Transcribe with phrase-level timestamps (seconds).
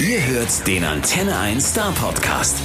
[0.00, 2.56] Ihr hört den Antenne 1 Star Podcast.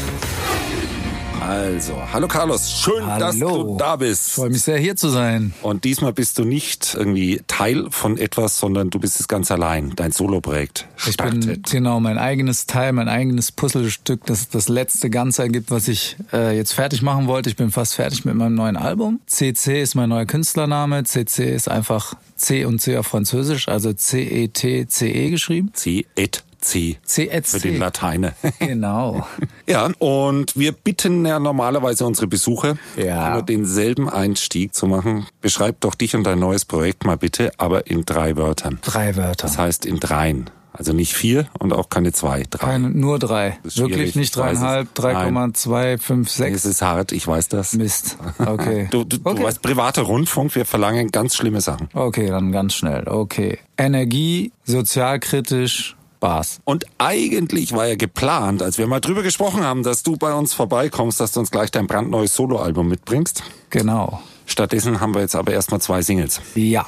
[1.41, 3.19] Also, hallo Carlos, schön, Hallo.
[3.19, 4.31] dass du da Ich bist.
[4.31, 5.53] freue mich sehr, hier zu sein.
[5.61, 9.91] Und diesmal bist du nicht irgendwie Teil von etwas, sondern du bist es ganz allein,
[9.95, 10.87] dein Soloprojekt.
[11.07, 15.87] Ich bin genau mein eigenes Teil, mein eigenes Puzzlestück, das das letzte Ganze ergibt, was
[15.87, 17.49] ich äh, jetzt fertig machen wollte.
[17.49, 19.19] Ich bin fast fertig mit meinem neuen Album.
[19.27, 21.03] CC ist mein neuer Künstlername.
[21.03, 25.69] CC ist einfach C und C auf Französisch, also C-E-T-C-E geschrieben.
[25.73, 26.97] C, et, C.
[27.03, 27.59] C-E-C.
[27.59, 28.33] Für den Lateiner.
[28.59, 29.25] Genau.
[29.67, 33.33] ja, und wir bitten ja normalerweise unsere Besucher, Ja.
[33.33, 35.27] immer denselben Einstieg zu machen.
[35.41, 38.79] Beschreib doch dich und dein neues Projekt mal bitte, aber in drei Wörtern.
[38.81, 39.47] Drei Wörter.
[39.47, 40.49] Das heißt in dreien.
[40.73, 42.65] Also nicht vier und auch keine zwei, drei.
[42.67, 43.57] Keine, nur drei.
[43.63, 46.53] Wirklich nicht dreieinhalb, 3,256.
[46.53, 47.73] Es ist hart, ich weiß das.
[47.73, 48.17] Mist.
[48.39, 48.87] Okay.
[48.91, 49.37] Du, du, okay.
[49.39, 51.87] du weißt, privater Rundfunk, wir verlangen ganz schlimme Sachen.
[51.93, 53.07] Okay, dann ganz schnell.
[53.07, 53.59] Okay.
[53.77, 55.95] Energie, sozialkritisch,
[56.25, 56.61] Spaß.
[56.63, 60.53] Und eigentlich war ja geplant, als wir mal drüber gesprochen haben, dass du bei uns
[60.53, 63.43] vorbeikommst, dass du uns gleich dein brandneues Soloalbum mitbringst.
[63.69, 64.21] Genau.
[64.47, 66.41] Stattdessen haben wir jetzt aber erstmal zwei Singles.
[66.55, 66.87] Ja.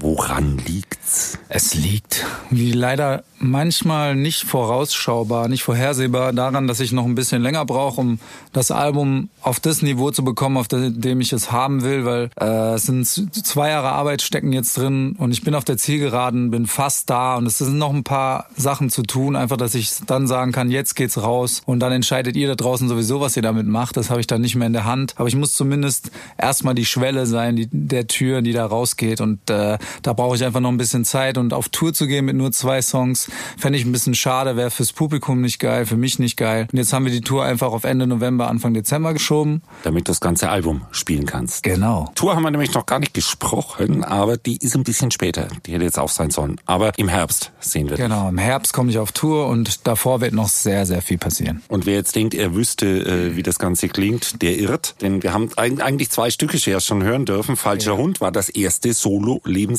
[0.00, 1.38] Woran liegt's?
[1.48, 7.42] Es liegt, wie leider manchmal nicht vorausschaubar, nicht vorhersehbar, daran, dass ich noch ein bisschen
[7.42, 8.18] länger brauche, um
[8.52, 12.74] das Album auf das Niveau zu bekommen, auf dem ich es haben will, weil äh,
[12.74, 16.66] es sind zwei Jahre Arbeit stecken jetzt drin und ich bin auf der Zielgeraden, bin
[16.66, 20.26] fast da und es sind noch ein paar Sachen zu tun, einfach, dass ich dann
[20.26, 23.66] sagen kann, jetzt geht's raus und dann entscheidet ihr da draußen sowieso, was ihr damit
[23.66, 23.96] macht.
[23.96, 26.86] Das habe ich dann nicht mehr in der Hand, aber ich muss zumindest erstmal die
[26.86, 30.70] Schwelle sein, die, der Tür, die da rausgeht und äh, da brauche ich einfach noch
[30.70, 33.92] ein bisschen Zeit und auf Tour zu gehen mit nur zwei Songs, fände ich ein
[33.92, 36.66] bisschen schade, wäre fürs Publikum nicht geil, für mich nicht geil.
[36.72, 39.62] Und jetzt haben wir die Tour einfach auf Ende November, Anfang Dezember geschoben.
[39.82, 41.62] Damit du das ganze Album spielen kannst.
[41.62, 42.10] Genau.
[42.14, 45.48] Tour haben wir nämlich noch gar nicht gesprochen, aber die ist ein bisschen später.
[45.66, 46.60] Die hätte jetzt auch sein sollen.
[46.66, 48.04] Aber im Herbst sehen wir dich.
[48.04, 51.62] Genau, im Herbst komme ich auf Tour und davor wird noch sehr, sehr viel passieren.
[51.68, 54.96] Und wer jetzt denkt, er wüsste, äh, wie das Ganze klingt, der irrt.
[55.00, 57.56] Denn wir haben eig- eigentlich zwei Stücke schon hören dürfen.
[57.56, 58.92] Falscher Hund war das erste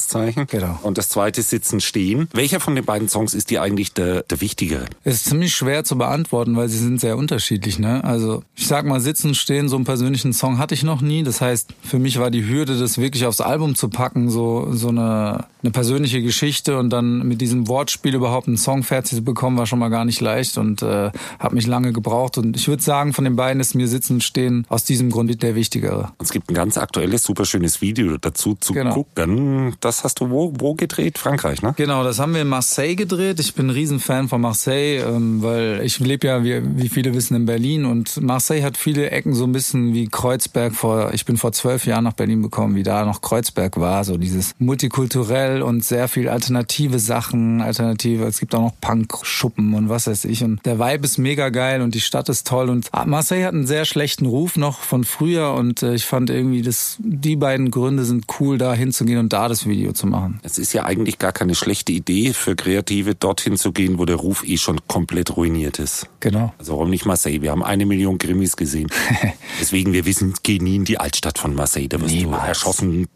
[0.07, 0.47] Solo-Lebenszeichen.
[0.47, 0.79] Genau.
[0.83, 2.27] Und das zweite Sitzen stehen.
[2.33, 4.85] Welcher von den beiden Songs ist dir eigentlich der, der wichtigere?
[5.03, 7.79] Ist ziemlich schwer zu beantworten, weil sie sind sehr unterschiedlich.
[7.79, 8.03] Ne?
[8.03, 11.23] Also ich sag mal, sitzen, stehen, so einen persönlichen Song hatte ich noch nie.
[11.23, 14.89] Das heißt, für mich war die Hürde, das wirklich aufs Album zu packen, so so
[14.89, 19.57] eine, eine persönliche Geschichte und dann mit diesem Wortspiel überhaupt einen Song fertig zu bekommen,
[19.57, 22.37] war schon mal gar nicht leicht und äh, hat mich lange gebraucht.
[22.37, 25.55] Und ich würde sagen, von den beiden ist mir sitzen, stehen aus diesem Grund der
[25.55, 26.11] wichtigere.
[26.19, 28.93] Es gibt ein ganz aktuelles, super schönes Video dazu zu Genau.
[28.93, 29.75] gucken.
[29.79, 31.17] Das hast du wo, wo gedreht?
[31.17, 31.73] Frankreich, ne?
[31.77, 33.39] Genau, das haben wir in Marseille gedreht.
[33.39, 37.35] Ich bin ein Riesenfan von Marseille, ähm, weil ich lebe ja, wie, wie viele wissen,
[37.35, 41.37] in Berlin und Marseille hat viele Ecken so ein bisschen wie Kreuzberg vor, ich bin
[41.37, 45.83] vor zwölf Jahren nach Berlin gekommen, wie da noch Kreuzberg war, so dieses multikulturell und
[45.83, 50.65] sehr viel alternative Sachen, alternative, es gibt auch noch Punk-Schuppen und was weiß ich und
[50.65, 53.85] der Vibe ist mega geil und die Stadt ist toll und Marseille hat einen sehr
[53.85, 58.25] schlechten Ruf noch von früher und äh, ich fand irgendwie, dass die beiden Gründe sind
[58.39, 60.39] cool, da hinzugehen und da das Video zu machen.
[60.43, 64.17] Es ist ja eigentlich gar keine schlechte Idee für Kreative, dorthin zu gehen, wo der
[64.17, 66.07] Ruf eh schon komplett ruiniert ist.
[66.19, 66.53] Genau.
[66.57, 67.41] Also warum nicht Marseille?
[67.41, 68.89] Wir haben eine Million Krimis gesehen.
[69.59, 71.87] Deswegen, wir wissen, geh nie in die Altstadt von Marseille.
[71.87, 72.43] Da wirst Niemals.
[72.43, 73.07] du erschossen.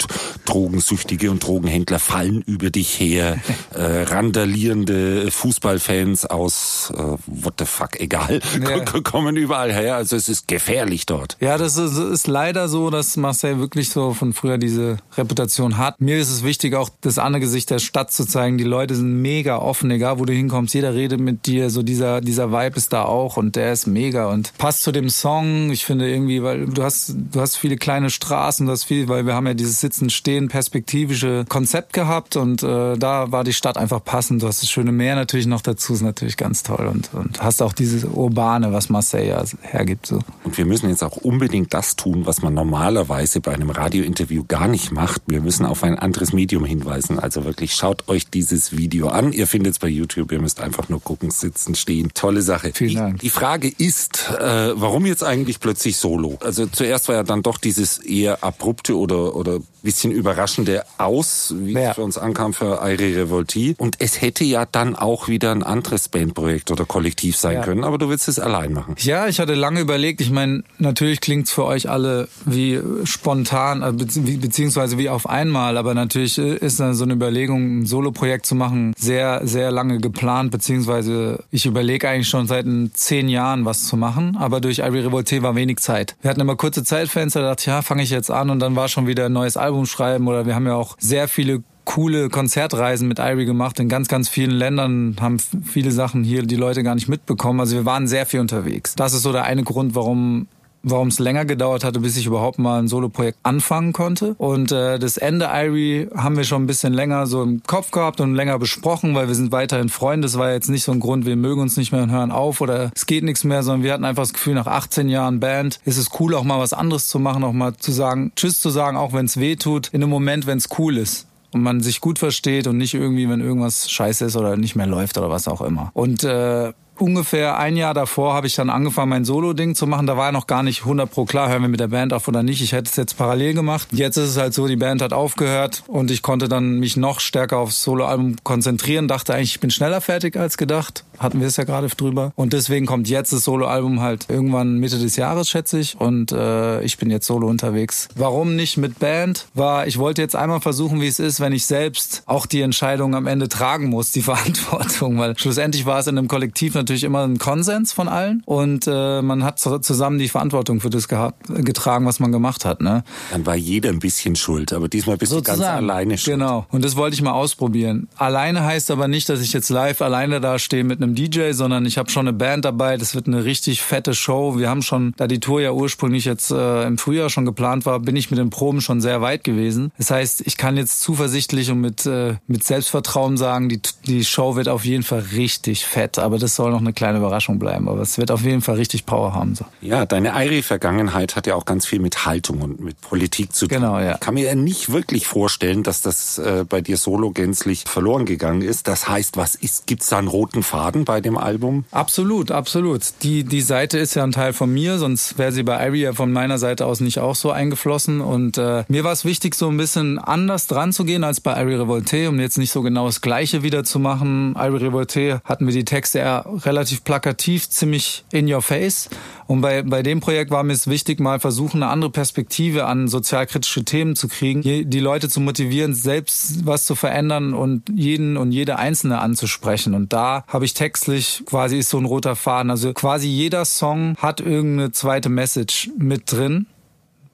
[0.45, 3.39] Drogensüchtige und Drogenhändler fallen über dich her.
[3.73, 8.79] äh, randalierende Fußballfans aus äh, what the fuck, egal, Ja.
[9.03, 9.95] kommen überall her.
[9.95, 11.37] Also es ist gefährlich dort.
[11.39, 16.01] Ja, das ist, ist leider so, dass Marseille wirklich so von früher diese Reputation hat.
[16.01, 18.57] Mir ist es wichtig, auch das andere Gesicht der Stadt zu zeigen.
[18.57, 20.73] Die Leute sind mega offen, egal wo du hinkommst.
[20.73, 21.69] Jeder redet mit dir.
[21.69, 25.09] So dieser, dieser Vibe ist da auch und der ist mega und passt zu dem
[25.09, 25.71] Song.
[25.71, 29.25] Ich finde irgendwie, weil du hast, du hast viele kleine Straßen, du hast viel, weil
[29.25, 33.77] wir haben ja dieses Sitzen, Stehen, perspektivische Konzept gehabt und äh, da war die Stadt
[33.77, 34.41] einfach passend.
[34.43, 37.61] Du hast das schöne Meer natürlich noch dazu, ist natürlich ganz toll und, und hast
[37.61, 40.07] auch dieses Urbane, was Marseille hergibt.
[40.07, 40.19] So.
[40.43, 44.67] Und wir müssen jetzt auch unbedingt das tun, was man normalerweise bei einem Radiointerview gar
[44.67, 45.21] nicht macht.
[45.27, 47.19] Wir müssen auf ein anderes Medium hinweisen.
[47.19, 49.31] Also wirklich schaut euch dieses Video an.
[49.33, 50.31] Ihr findet es bei YouTube.
[50.31, 52.11] Ihr müsst einfach nur gucken, sitzen, stehen.
[52.13, 52.71] Tolle Sache.
[52.73, 53.19] Vielen die, Dank.
[53.19, 56.37] Die Frage ist, äh, warum jetzt eigentlich plötzlich Solo?
[56.43, 61.73] Also zuerst war ja dann doch dieses eher abrupte oder oder bisschen überraschende Aus, wie
[61.73, 61.89] Ja.
[61.89, 63.75] es für uns ankam für Airi Revolti.
[63.77, 67.63] Und es hätte ja dann auch wieder ein anderes Bandprojekt oder Kollektiv sein Ja.
[67.63, 67.83] können.
[67.83, 68.95] Aber du willst es allein machen.
[68.99, 70.21] Ja, ich hatte lange überlegt.
[70.21, 75.75] Ich meine, natürlich klingt's für euch alle wie spontan, äh, beziehungsweise wie auf einmal.
[75.75, 79.99] Aber natürlich äh, ist dann so eine Überlegung, ein Soloprojekt zu machen, sehr, sehr lange
[79.99, 80.51] geplant.
[80.51, 84.37] Beziehungsweise ich überlege eigentlich schon seit zehn Jahren was zu machen.
[84.39, 86.15] Aber durch Ivory Revolte war wenig Zeit.
[86.21, 87.41] Wir hatten immer kurze Zeitfenster.
[87.41, 88.49] Da dachte ich, ja, fange ich jetzt an.
[88.49, 90.27] Und dann war schon wieder ein neues Album schreiben.
[90.27, 94.29] Oder wir haben ja auch sehr viele coole Konzertreisen mit Irie gemacht in ganz, ganz
[94.29, 97.59] vielen Ländern, haben viele Sachen hier die Leute gar nicht mitbekommen.
[97.59, 98.95] Also wir waren sehr viel unterwegs.
[98.95, 100.47] Das ist so der eine Grund, warum
[100.83, 104.35] warum es länger gedauert hatte, bis ich überhaupt mal ein Soloprojekt anfangen konnte.
[104.37, 108.19] Und äh, das Ende Irie haben wir schon ein bisschen länger so im Kopf gehabt
[108.19, 110.25] und länger besprochen, weil wir sind weiterhin Freunde.
[110.25, 112.61] Das war jetzt nicht so ein Grund, wir mögen uns nicht mehr und hören auf
[112.61, 115.79] oder es geht nichts mehr, sondern wir hatten einfach das Gefühl, nach 18 Jahren Band
[115.85, 118.69] ist es cool, auch mal was anderes zu machen, auch mal zu sagen, Tschüss zu
[118.69, 121.81] sagen, auch wenn es weh tut, in einem Moment, wenn es cool ist und man
[121.81, 125.29] sich gut versteht und nicht irgendwie, wenn irgendwas scheiße ist oder nicht mehr läuft oder
[125.29, 125.91] was auch immer.
[125.93, 130.07] Und äh, ungefähr ein Jahr davor habe ich dann angefangen, mein Solo-Ding zu machen.
[130.07, 132.27] Da war ja noch gar nicht 100 pro klar, hören wir mit der Band auf
[132.27, 132.61] oder nicht.
[132.61, 133.87] Ich hätte es jetzt parallel gemacht.
[133.91, 137.19] Jetzt ist es halt so, die Band hat aufgehört und ich konnte dann mich noch
[137.19, 139.07] stärker aufs Solo-Album konzentrieren.
[139.07, 141.03] Dachte eigentlich, ich bin schneller fertig als gedacht.
[141.19, 142.31] Hatten wir es ja gerade drüber.
[142.35, 145.99] Und deswegen kommt jetzt das Solo-Album halt irgendwann Mitte des Jahres, schätze ich.
[145.99, 148.07] Und äh, ich bin jetzt solo unterwegs.
[148.15, 149.47] Warum nicht mit Band?
[149.53, 153.15] War, ich wollte jetzt einmal versuchen, wie es ist, wenn ich selbst auch die Entscheidung
[153.15, 155.17] am Ende tragen muss, die Verantwortung.
[155.19, 159.21] Weil schlussendlich war es in einem Kollektiv natürlich immer ein Konsens von allen und äh,
[159.21, 162.81] man hat zusammen die Verantwortung für das getragen, was man gemacht hat.
[162.81, 163.03] Ne?
[163.31, 165.59] Dann war jeder ein bisschen schuld, aber diesmal bist Sozusagen.
[165.59, 166.37] du ganz alleine schuld.
[166.37, 168.07] Genau, und das wollte ich mal ausprobieren.
[168.17, 171.85] Alleine heißt aber nicht, dass ich jetzt live alleine da stehe mit einem DJ, sondern
[171.85, 172.97] ich habe schon eine Band dabei.
[172.97, 174.57] Das wird eine richtig fette Show.
[174.57, 177.99] Wir haben schon, da die Tour ja ursprünglich jetzt äh, im Frühjahr schon geplant war,
[177.99, 179.91] bin ich mit den Proben schon sehr weit gewesen.
[179.97, 184.55] Das heißt, ich kann jetzt zuversichtlich und mit, äh, mit Selbstvertrauen sagen, die, die Show
[184.55, 186.19] wird auf jeden Fall richtig fett.
[186.19, 187.87] Aber das soll noch eine kleine Überraschung bleiben.
[187.87, 189.55] Aber es wird auf jeden Fall richtig Power haben.
[189.55, 189.65] So.
[189.81, 193.77] Ja, deine Airi-Vergangenheit hat ja auch ganz viel mit Haltung und mit Politik zu tun.
[193.79, 194.15] Genau, ja.
[194.15, 198.25] Ich kann mir ja nicht wirklich vorstellen, dass das äh, bei dir solo gänzlich verloren
[198.25, 198.87] gegangen ist.
[198.87, 201.85] Das heißt, was ist, gibt's da einen roten Faden bei dem Album?
[201.91, 203.01] Absolut, absolut.
[203.21, 206.13] Die, die Seite ist ja ein Teil von mir, sonst wäre sie bei Airi ja
[206.13, 208.21] von meiner Seite aus nicht auch so eingeflossen.
[208.21, 211.53] Und äh, mir war es wichtig, so ein bisschen anders dran zu gehen als bei
[211.53, 214.55] Airi Revolte, um jetzt nicht so genau das Gleiche wieder zu machen.
[214.55, 219.09] Airi Revolte hatten wir die Texte eher relativ plakativ, ziemlich in your face.
[219.47, 223.07] Und bei, bei dem Projekt war mir es wichtig, mal versuchen, eine andere Perspektive an
[223.07, 228.51] sozialkritische Themen zu kriegen, die Leute zu motivieren, selbst was zu verändern und jeden und
[228.51, 229.93] jede Einzelne anzusprechen.
[229.93, 232.71] Und da habe ich textlich quasi ist so ein roter Faden.
[232.71, 236.67] Also quasi jeder Song hat irgendeine zweite Message mit drin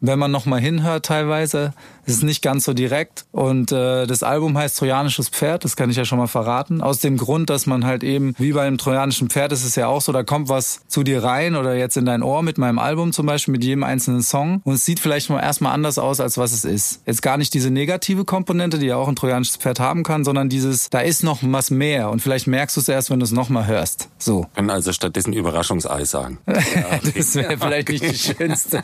[0.01, 1.73] wenn man noch mal hinhört teilweise,
[2.05, 3.25] ist es nicht ganz so direkt.
[3.31, 6.81] Und äh, das Album heißt Trojanisches Pferd, das kann ich ja schon mal verraten.
[6.81, 9.87] Aus dem Grund, dass man halt eben, wie bei einem trojanischen Pferd ist es ja
[9.87, 12.79] auch so, da kommt was zu dir rein oder jetzt in dein Ohr mit meinem
[12.79, 14.61] Album zum Beispiel, mit jedem einzelnen Song.
[14.63, 17.01] Und es sieht vielleicht mal erstmal anders aus, als was es ist.
[17.05, 20.49] Jetzt gar nicht diese negative Komponente, die ja auch ein trojanisches Pferd haben kann, sondern
[20.49, 22.09] dieses, da ist noch was mehr.
[22.09, 24.09] Und vielleicht merkst du es erst, wenn du es nochmal hörst.
[24.17, 24.47] So.
[24.55, 26.39] Können also stattdessen Überraschungsei sagen.
[26.45, 28.81] das wäre vielleicht nicht die schönste,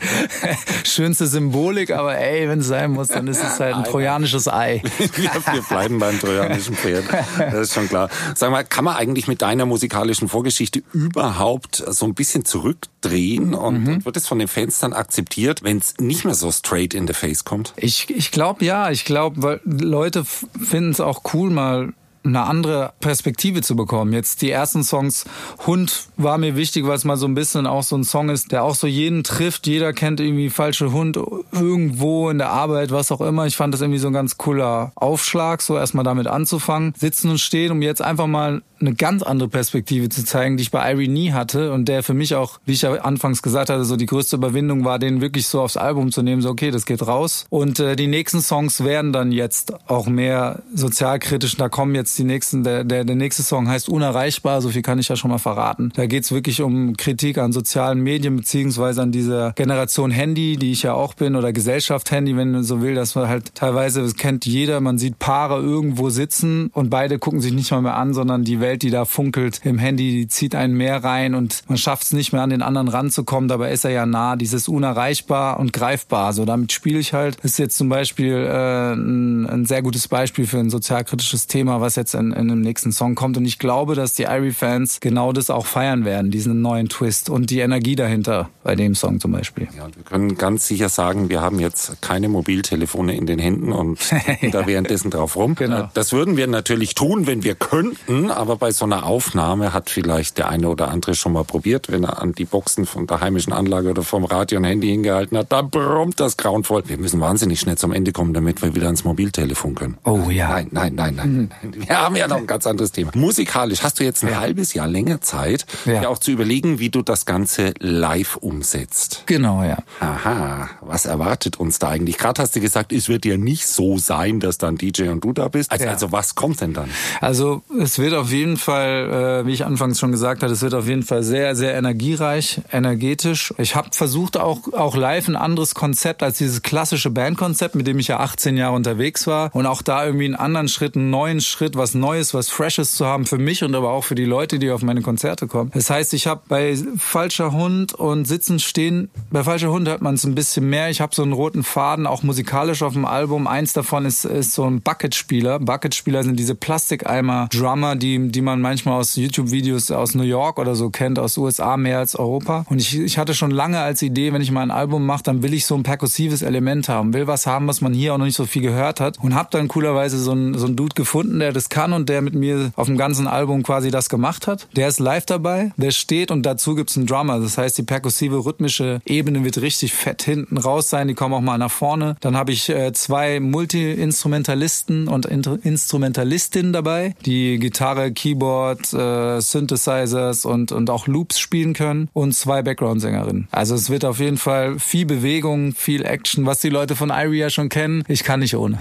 [0.84, 4.82] schönste Symbolik, aber ey, wenn es sein muss, dann ist es halt ein trojanisches Ei.
[4.98, 7.04] wir bleiben beim trojanischen Pferd.
[7.38, 8.08] Das ist schon klar.
[8.34, 13.84] Sag mal, kann man eigentlich mit deiner musikalischen Vorgeschichte überhaupt so ein bisschen zurückdrehen und
[13.84, 14.04] mhm.
[14.04, 17.14] wird es von den Fans dann akzeptiert, wenn es nicht mehr so straight in the
[17.14, 17.72] face kommt?
[17.76, 18.90] Ich, ich glaube ja.
[18.90, 21.92] Ich glaube, Leute finden es auch cool, mal
[22.26, 24.12] eine andere Perspektive zu bekommen.
[24.12, 25.24] Jetzt die ersten Songs,
[25.66, 28.52] Hund war mir wichtig, weil es mal so ein bisschen auch so ein Song ist,
[28.52, 29.66] der auch so jeden trifft.
[29.66, 31.18] Jeder kennt irgendwie falsche Hund
[31.52, 33.46] irgendwo in der Arbeit, was auch immer.
[33.46, 36.94] Ich fand das irgendwie so ein ganz cooler Aufschlag, so erstmal damit anzufangen.
[36.96, 40.70] Sitzen und stehen, um jetzt einfach mal eine ganz andere Perspektive zu zeigen, die ich
[40.70, 43.84] bei Irie nie hatte und der für mich auch, wie ich ja anfangs gesagt hatte,
[43.84, 46.84] so die größte Überwindung war, den wirklich so aufs Album zu nehmen, so okay, das
[46.84, 47.46] geht raus.
[47.48, 51.56] Und äh, die nächsten Songs werden dann jetzt auch mehr sozialkritisch.
[51.56, 54.98] Da kommen jetzt die nächsten, der, der, der nächste Song heißt Unerreichbar, so viel kann
[54.98, 55.92] ich ja schon mal verraten.
[55.94, 60.82] Da geht's wirklich um Kritik an sozialen Medien beziehungsweise an dieser Generation Handy, die ich
[60.82, 64.16] ja auch bin, oder Gesellschaft Handy, wenn man so will, dass man halt teilweise, das
[64.16, 68.14] kennt jeder, man sieht Paare irgendwo sitzen und beide gucken sich nicht mal mehr an,
[68.14, 71.78] sondern die Welt, die da funkelt im Handy, die zieht einen mehr rein und man
[71.78, 73.48] schafft es nicht mehr an den anderen ranzukommen.
[73.48, 76.32] Dabei ist er ja nah, dieses unerreichbar und greifbar.
[76.32, 77.36] So damit spiele ich halt.
[77.42, 81.80] Das ist jetzt zum Beispiel äh, ein, ein sehr gutes Beispiel für ein sozialkritisches Thema,
[81.80, 83.36] was jetzt in, in dem nächsten Song kommt.
[83.36, 87.50] Und ich glaube, dass die Irie-Fans genau das auch feiern werden, diesen neuen Twist und
[87.50, 89.68] die Energie dahinter bei dem Song zum Beispiel.
[89.76, 93.72] Ja, und wir können ganz sicher sagen, wir haben jetzt keine Mobiltelefone in den Händen
[93.72, 93.98] und
[94.40, 94.50] ja.
[94.50, 95.54] da währenddessen drauf rum.
[95.54, 95.88] Genau.
[95.94, 100.38] Das würden wir natürlich tun, wenn wir könnten, aber bei so einer Aufnahme hat vielleicht
[100.38, 103.52] der eine oder andere schon mal probiert, wenn er an die Boxen von der heimischen
[103.52, 106.82] Anlage oder vom Radio und Handy hingehalten hat, da brummt das grauenvoll.
[106.86, 109.98] Wir müssen wahnsinnig schnell zum Ende kommen, damit wir wieder ans Mobiltelefon können.
[110.04, 110.48] Oh ja.
[110.48, 111.50] Nein, nein, nein, nein.
[111.62, 111.82] Mhm.
[111.88, 113.12] wir haben ja noch ein ganz anderes Thema.
[113.14, 114.40] Musikalisch hast du jetzt ein ja.
[114.40, 116.00] halbes Jahr länger Zeit, ja.
[116.00, 119.22] dir auch zu überlegen, wie du das Ganze live umsetzt.
[119.26, 119.78] Genau, ja.
[120.00, 122.18] Aha, was erwartet uns da eigentlich?
[122.18, 125.32] Gerade hast du gesagt, es wird ja nicht so sein, dass dann DJ und du
[125.32, 125.70] da bist.
[125.70, 125.90] Also, ja.
[125.92, 126.90] also was kommt denn dann?
[127.20, 130.74] Also es wird auf jeden Fall, äh, wie ich anfangs schon gesagt habe, es wird
[130.74, 133.54] auf jeden Fall sehr, sehr energiereich, energetisch.
[133.58, 137.98] Ich habe versucht auch, auch live ein anderes Konzept als dieses klassische Bandkonzept, mit dem
[137.98, 141.40] ich ja 18 Jahre unterwegs war und auch da irgendwie einen anderen Schritt, einen neuen
[141.40, 144.58] Schritt, was Neues, was Freshes zu haben für mich und aber auch für die Leute,
[144.58, 145.70] die auf meine Konzerte kommen.
[145.74, 150.14] Das heißt, ich habe bei Falscher Hund und Sitzen stehen, bei Falscher Hund hört man
[150.14, 150.90] es ein bisschen mehr.
[150.90, 153.46] Ich habe so einen roten Faden, auch musikalisch auf dem Album.
[153.46, 155.58] Eins davon ist, ist so ein Bucket-Spieler.
[155.60, 160.90] Bucket-Spieler sind diese Plastikeimer-Drummer, die, die man manchmal aus YouTube-Videos aus New York oder so
[160.90, 162.64] kennt, aus USA mehr als Europa.
[162.68, 165.42] Und ich, ich hatte schon lange als Idee, wenn ich mal ein Album mache, dann
[165.42, 168.26] will ich so ein perkussives Element haben, will was haben, was man hier auch noch
[168.26, 169.18] nicht so viel gehört hat.
[169.22, 172.22] Und habe dann coolerweise so einen, so einen Dude gefunden, der das kann und der
[172.22, 174.68] mit mir auf dem ganzen Album quasi das gemacht hat.
[174.76, 177.40] Der ist live dabei, der steht und dazu gibt's einen Drummer.
[177.40, 181.08] Das heißt, die perkussive, rhythmische Ebene wird richtig fett hinten raus sein.
[181.08, 182.16] Die kommen auch mal nach vorne.
[182.20, 190.72] Dann habe ich äh, zwei Multi-Instrumentalisten und Instrumentalistinnen dabei, die Gitarre, Keyboard, äh, Synthesizers und,
[190.72, 193.48] und auch Loops spielen können und zwei Background-Sängerinnen.
[193.50, 197.38] Also es wird auf jeden Fall viel Bewegung, viel Action, was die Leute von Irie
[197.38, 198.04] ja schon kennen.
[198.08, 198.78] Ich kann nicht ohne.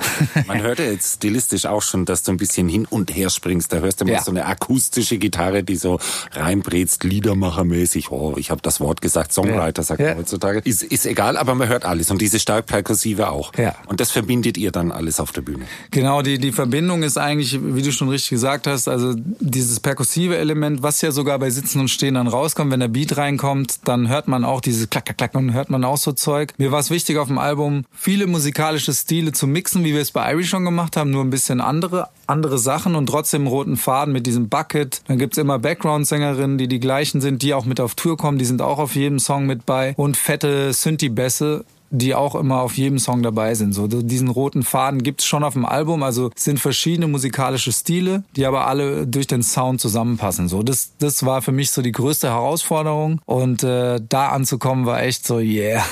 [0.48, 3.72] Man hört ja jetzt stilistisch auch schon, dass du ein bisschen hin und her springst.
[3.72, 4.22] Da hörst du mal ja.
[4.22, 6.00] so eine akustische Gitarre, die so
[6.34, 8.12] reinbrätst, Liedermachermäßig.
[8.12, 10.10] Oh, ich habe das Wort gesagt, Songwriter sagt ja.
[10.10, 10.60] man heutzutage.
[10.65, 13.53] Ist, ist egal, aber man hört alles und diese stark perkussive auch.
[13.58, 13.75] Ja.
[13.88, 15.65] Und das verbindet ihr dann alles auf der Bühne.
[15.91, 20.38] Genau, die, die Verbindung ist eigentlich, wie du schon richtig gesagt hast, also dieses perkussive
[20.38, 24.10] Element, was ja sogar bei Sitzen und Stehen dann rauskommt, wenn der Beat reinkommt, dann
[24.10, 26.53] hört man auch dieses Klack, Klack, Klack und hört man auch so Zeug.
[26.58, 30.12] Mir war es wichtig auf dem Album, viele musikalische Stile zu mixen, wie wir es
[30.12, 33.77] bei Irish schon gemacht haben, nur ein bisschen andere, andere Sachen und trotzdem einen roten
[33.77, 35.01] Faden mit diesem Bucket.
[35.07, 38.45] Dann gibt's immer Background-Sängerinnen, die die gleichen sind, die auch mit auf Tour kommen, die
[38.45, 43.00] sind auch auf jedem Song mit bei und fette Synthi-Bässe die auch immer auf jedem
[43.00, 43.74] Song dabei sind.
[43.74, 46.03] So diesen roten Faden gibt's schon auf dem Album.
[46.03, 50.48] Also es sind verschiedene musikalische Stile, die aber alle durch den Sound zusammenpassen.
[50.48, 55.01] So das das war für mich so die größte Herausforderung und äh, da anzukommen war
[55.03, 55.84] echt so yeah,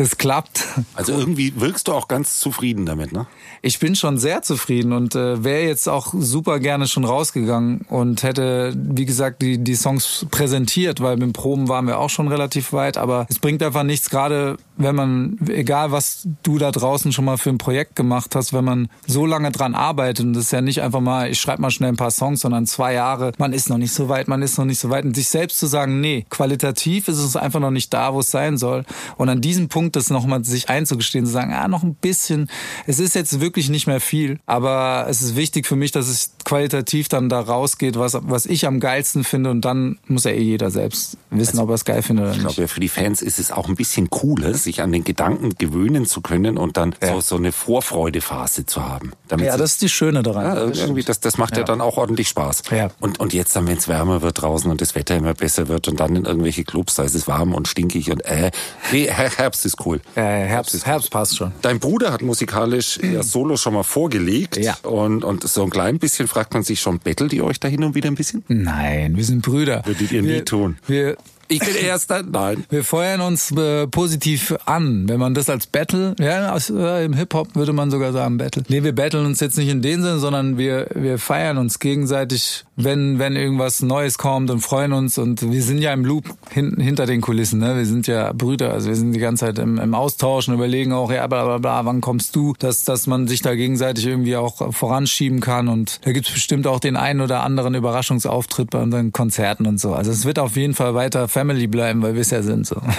[0.00, 0.66] es klappt.
[0.94, 3.26] Also irgendwie wirkst du auch ganz zufrieden damit, ne?
[3.62, 8.22] Ich bin schon sehr zufrieden und äh, wäre jetzt auch super gerne schon rausgegangen und
[8.22, 12.28] hätte, wie gesagt, die, die Songs präsentiert, weil mit dem Proben waren wir auch schon
[12.28, 17.12] relativ weit, aber es bringt einfach nichts, gerade wenn man, egal was du da draußen
[17.12, 20.44] schon mal für ein Projekt gemacht hast, wenn man so lange dran arbeitet und das
[20.44, 23.32] ist ja nicht einfach mal, ich schreibe mal schnell ein paar Songs, sondern zwei Jahre,
[23.36, 25.58] man ist noch nicht so weit, man ist noch nicht so weit und sich selbst
[25.58, 28.84] zu sagen, nee, qualitativ ist es einfach noch nicht da, wo es sein soll
[29.18, 32.50] und an diesem Punkt das nochmal sich einzugestehen, zu sagen, ah, noch ein bisschen,
[32.86, 34.38] es ist jetzt wirklich nicht mehr viel.
[34.46, 38.66] Aber es ist wichtig für mich, dass es qualitativ dann da rausgeht, was, was ich
[38.66, 39.50] am geilsten finde.
[39.50, 42.34] Und dann muss ja eh jeder selbst wissen, also, ob er es geil findet oder
[42.34, 42.46] nicht.
[42.46, 45.50] Ich glaube, für die Fans ist es auch ein bisschen cooler, sich an den Gedanken
[45.58, 47.14] gewöhnen zu können und dann ja.
[47.14, 49.12] so, so eine Vorfreudephase zu haben.
[49.38, 50.44] ja, das ist die Schöne daran.
[50.44, 51.60] Ja, irgendwie, das, das macht ja.
[51.60, 52.62] ja dann auch ordentlich Spaß.
[52.70, 52.90] Ja.
[53.00, 55.88] Und, und jetzt dann, wenn es wärmer wird draußen und das Wetter immer besser wird
[55.88, 58.50] und dann in irgendwelche Clubs, da ist es warm und stinkig und äh.
[58.92, 60.00] Nee, Herbst ist cool.
[60.16, 61.52] Ja, Herbst, Herbst, ist Herbst passt schon.
[61.62, 64.56] Dein Bruder hat musikalisch ja Solo schon mal vorgelegt.
[64.56, 64.76] Ja.
[64.82, 67.84] Und, und so ein klein bisschen fragt man sich schon, bettelt ihr euch da hin
[67.84, 68.44] und wieder ein bisschen?
[68.48, 69.82] Nein, wir sind Brüder.
[69.84, 70.76] Würdet ihr wir, nie tun.
[70.86, 71.16] Wir,
[71.50, 72.22] ich bin Erster.
[72.22, 72.64] Nein.
[72.70, 77.14] Wir feuern uns äh, positiv an, wenn man das als Battle, ja, aus, äh, im
[77.14, 78.62] Hip-Hop würde man sogar sagen Battle.
[78.68, 82.64] Nee, wir battlen uns jetzt nicht in dem Sinne, sondern wir, wir feiern uns gegenseitig,
[82.76, 86.76] wenn, wenn irgendwas Neues kommt und freuen uns und wir sind ja im Loop hin,
[86.78, 87.76] hinter den Kulissen, ne?
[87.76, 90.92] Wir sind ja Brüder, also wir sind die ganze Zeit im, im Austausch und überlegen
[90.92, 94.36] auch, ja, bla, bla, bla, wann kommst du, dass, dass man sich da gegenseitig irgendwie
[94.36, 99.12] auch voranschieben kann und da gibt's bestimmt auch den einen oder anderen Überraschungsauftritt bei unseren
[99.12, 99.94] Konzerten und so.
[99.94, 102.66] Also es wird auf jeden Fall weiter Family bleiben, weil wir es ja sind.
[102.66, 102.76] So.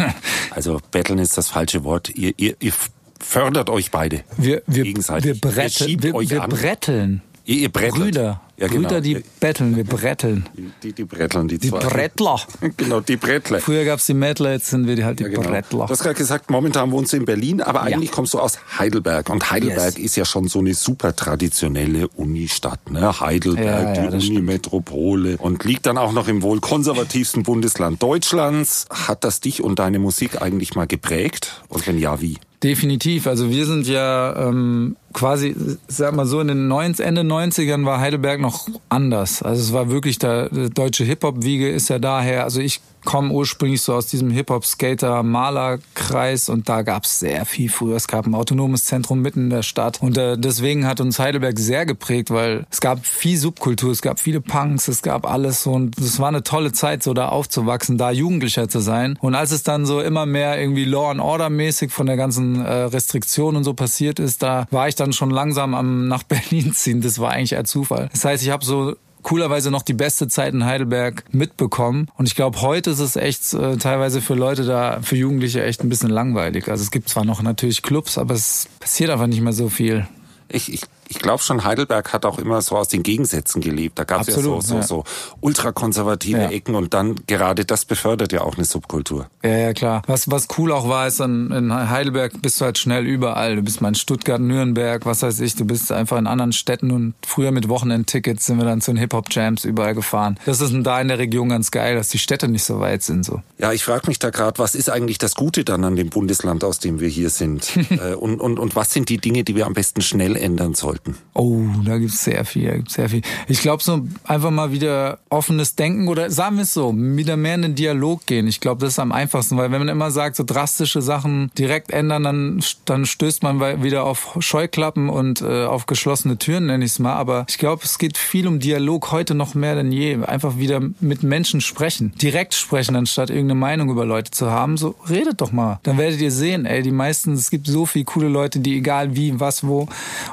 [0.54, 2.10] Also betteln ist das falsche Wort.
[2.10, 2.74] Ihr, ihr, ihr
[3.20, 5.42] fördert euch beide wir, wir, gegenseitig.
[5.42, 7.22] Wir, bretteln, wir, wir bretteln.
[7.46, 8.04] Ihr, ihr brettelt.
[8.04, 8.42] Brüder.
[8.58, 8.90] Ja, genau.
[8.90, 10.48] Brüder, die betteln, wir bretteln.
[10.84, 11.80] Die, die bretteln, die, die zwei.
[11.80, 12.40] Die Brettler.
[12.78, 13.60] genau, die Brettler.
[13.60, 15.42] Früher gab's die Mettler, jetzt sind wir die halt die ja, genau.
[15.42, 15.86] Brettler.
[15.86, 17.96] Du hast gerade gesagt, momentan wohnst du in Berlin, aber ja.
[17.96, 19.30] eigentlich kommst du aus Heidelberg.
[19.30, 20.06] Und Heidelberg yes.
[20.06, 22.92] ist ja schon so eine super traditionelle Unistadt.
[22.92, 23.20] Ne?
[23.20, 25.38] Heidelberg, ja, die Unimetropole.
[25.38, 28.86] Und liegt dann auch noch im wohl konservativsten Bundesland Deutschlands.
[28.90, 31.64] Hat das dich und deine Musik eigentlich mal geprägt?
[31.68, 32.38] Und wenn ja, wie?
[32.64, 33.26] Definitiv.
[33.26, 35.56] Also wir sind ja ähm, quasi,
[35.88, 39.42] sag mal so, in den 90, Ende 90ern war Heidelberg noch anders.
[39.42, 42.44] Also es war wirklich der, der deutsche Hip-Hop-Wiege ist ja daher.
[42.44, 47.96] Also ich komme ursprünglich so aus diesem Hip-Hop-Skater-Malerkreis und da gab es sehr viel früher.
[47.96, 51.60] Es gab ein autonomes Zentrum mitten in der Stadt und äh, deswegen hat uns Heidelberg
[51.60, 55.98] sehr geprägt, weil es gab viel Subkultur, es gab viele Punks, es gab alles und
[55.98, 59.18] es war eine tolle Zeit, so da aufzuwachsen, da Jugendlicher zu sein.
[59.22, 62.64] Und als es dann so immer mehr irgendwie Law and Order mäßig von der ganzen
[62.64, 66.74] äh, Restriktion und so passiert ist, da war ich dann schon langsam am nach Berlin
[66.74, 67.02] ziehen.
[67.02, 68.10] Das war eigentlich eher Zufall.
[68.12, 72.08] Das heißt, ich habe so coolerweise noch die beste Zeit in Heidelberg mitbekommen.
[72.18, 75.84] Und ich glaube, heute ist es echt äh, teilweise für Leute da, für Jugendliche echt
[75.84, 76.70] ein bisschen langweilig.
[76.70, 80.08] Also es gibt zwar noch natürlich Clubs, aber es passiert einfach nicht mehr so viel.
[80.50, 80.82] Ich, ich
[81.12, 84.00] ich glaube schon, Heidelberg hat auch immer so aus den Gegensätzen gelebt.
[84.00, 84.84] Da gab es ja so, so, ja.
[84.84, 85.04] so
[85.42, 86.50] ultrakonservative ja.
[86.50, 89.28] Ecken und dann gerade das befördert ja auch eine Subkultur.
[89.44, 90.04] Ja, ja, klar.
[90.08, 93.58] Was, was cool auch war, ist dann in Heidelberg bist du halt schnell überall.
[93.58, 95.56] Du bist mal in Stuttgart, Nürnberg, was weiß ich.
[95.56, 98.98] Du bist einfach in anderen Städten und früher mit Wochenendtickets sind wir dann zu den
[98.98, 100.40] Hip-Hop-Jams überall gefahren.
[100.46, 103.26] Das ist da in der Region ganz geil, dass die Städte nicht so weit sind.
[103.26, 103.42] so.
[103.58, 106.64] Ja, ich frage mich da gerade, was ist eigentlich das Gute dann an dem Bundesland,
[106.64, 107.70] aus dem wir hier sind?
[107.92, 111.01] Äh, und, und, und was sind die Dinge, die wir am besten schnell ändern sollten?
[111.04, 111.18] Sollten?
[111.34, 113.22] Oh, da gibt's sehr viel, da gibt's sehr viel.
[113.48, 117.56] Ich glaube, so einfach mal wieder offenes Denken oder sagen wir es so, wieder mehr
[117.56, 118.48] in den Dialog gehen.
[118.48, 121.92] Ich glaube, das ist am einfachsten, weil wenn man immer sagt, so drastische Sachen direkt
[121.92, 126.92] ändern, dann, dann stößt man wieder auf Scheuklappen und äh, auf geschlossene Türen, nenne ich
[126.92, 127.14] es mal.
[127.14, 130.24] Aber ich glaube, es geht viel um Dialog heute noch mehr denn je.
[130.24, 134.78] Einfach wieder mit Menschen sprechen, direkt sprechen, anstatt irgendeine Meinung über Leute zu haben.
[134.78, 135.80] So redet doch mal.
[135.84, 139.16] Dann werdet ihr sehen, ey, die meisten, es gibt so viele coole Leute, die egal
[139.16, 139.88] wie, was, wo.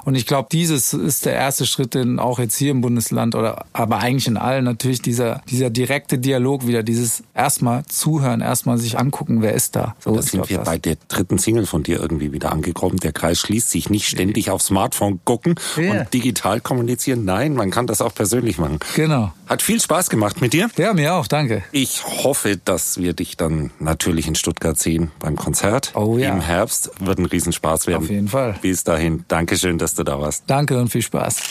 [0.05, 3.67] Und ich glaube, dieses ist der erste Schritt, den auch jetzt hier im Bundesland oder
[3.73, 8.99] aber eigentlich in allen natürlich dieser, dieser direkte Dialog wieder, dieses erstmal zuhören, erstmal sich
[8.99, 9.95] angucken, wer ist da.
[10.01, 10.67] So da sind wir das.
[10.67, 12.97] bei der dritten Single von dir irgendwie wieder angekommen.
[12.97, 16.01] Der Kreis schließt sich nicht ständig auf Smartphone gucken yeah.
[16.01, 17.25] und digital kommunizieren.
[17.25, 18.81] Nein, man kann das auch persönlich machen.
[18.97, 19.33] Genau.
[19.47, 20.69] Hat viel Spaß gemacht mit dir.
[20.77, 21.63] Ja, mir auch, danke.
[21.71, 25.93] Ich hoffe, dass wir dich dann natürlich in Stuttgart sehen beim Konzert.
[25.95, 26.31] Oh ja.
[26.31, 26.91] Im Herbst.
[26.99, 28.03] Wird ein Riesenspaß werden.
[28.03, 28.57] Auf jeden Fall.
[28.61, 29.25] Bis dahin.
[29.29, 30.48] Dankeschön, dass du da warst.
[30.49, 31.43] Danke und viel Spaß.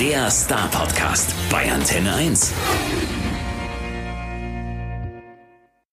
[0.00, 2.52] Der Star Podcast bei Antenne 1.